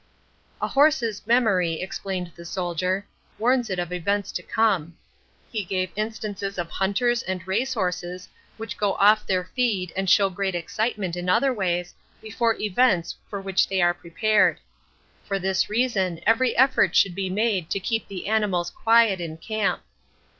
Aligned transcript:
A 0.63 0.67
horse's 0.67 1.21
memory, 1.27 1.79
explained 1.79 2.31
the 2.35 2.43
Soldier, 2.43 3.05
warns 3.37 3.69
it 3.69 3.77
of 3.77 3.93
events 3.93 4.31
to 4.31 4.41
come. 4.41 4.97
He 5.51 5.63
gave 5.63 5.91
instances 5.95 6.57
of 6.57 6.71
hunters 6.71 7.21
and 7.21 7.45
race 7.47 7.75
horses 7.75 8.27
which 8.57 8.79
go 8.79 8.93
off 8.95 9.27
their 9.27 9.43
feed 9.43 9.93
and 9.95 10.09
show 10.09 10.31
great 10.31 10.55
excitement 10.55 11.15
in 11.15 11.29
other 11.29 11.53
ways 11.53 11.93
before 12.19 12.55
events 12.59 13.15
for 13.29 13.39
which 13.39 13.67
they 13.67 13.79
are 13.79 13.93
prepared; 13.93 14.57
for 15.23 15.37
this 15.37 15.69
reason 15.69 16.19
every 16.25 16.57
effort 16.57 16.95
should 16.95 17.13
be 17.13 17.29
made 17.29 17.69
to 17.69 17.79
keep 17.79 18.07
the 18.07 18.25
animals 18.25 18.71
quiet 18.71 19.21
in 19.21 19.37
camp. 19.37 19.83